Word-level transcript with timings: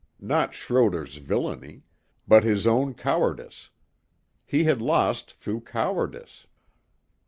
Not 0.19 0.55
Schroder's 0.55 1.17
villainy, 1.17 1.83
but 2.27 2.43
his 2.43 2.65
own 2.65 2.95
cowardice. 2.95 3.69
He 4.47 4.63
had 4.63 4.81
lost 4.81 5.33
through 5.33 5.61
cowardice. 5.61 6.47